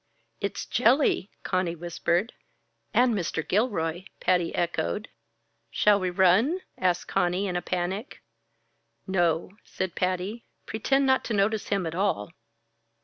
[0.39, 2.33] "It's Jelly!" Conny whispered.
[2.91, 3.47] "And Mr.
[3.47, 5.09] Gilroy," Patty echoed.
[5.69, 8.23] "Shall we run?" asked Conny, in a panic.
[9.05, 12.31] "No," said Patty, "pretend not to notice him at all."